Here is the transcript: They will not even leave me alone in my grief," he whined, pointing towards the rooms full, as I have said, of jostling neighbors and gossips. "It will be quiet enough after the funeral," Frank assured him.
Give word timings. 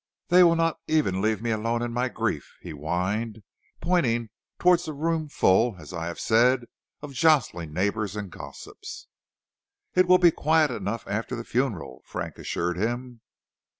They 0.29 0.41
will 0.43 0.55
not 0.55 0.79
even 0.87 1.21
leave 1.21 1.43
me 1.43 1.51
alone 1.51 1.83
in 1.83 1.93
my 1.93 2.09
grief," 2.09 2.55
he 2.59 2.71
whined, 2.71 3.43
pointing 3.81 4.31
towards 4.57 4.85
the 4.85 4.93
rooms 4.93 5.31
full, 5.31 5.75
as 5.77 5.93
I 5.93 6.07
have 6.07 6.19
said, 6.19 6.65
of 7.03 7.13
jostling 7.13 7.71
neighbors 7.71 8.15
and 8.15 8.31
gossips. 8.31 9.05
"It 9.93 10.07
will 10.07 10.17
be 10.17 10.31
quiet 10.31 10.71
enough 10.71 11.03
after 11.05 11.35
the 11.35 11.43
funeral," 11.43 12.01
Frank 12.07 12.39
assured 12.39 12.77
him. 12.77 13.21